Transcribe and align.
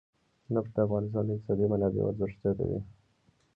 نفت 0.53 0.69
د 0.75 0.77
افغانستان 0.85 1.23
د 1.25 1.29
اقتصادي 1.33 1.65
منابعو 1.71 2.09
ارزښت 2.11 2.37
زیاتوي. 2.41 2.79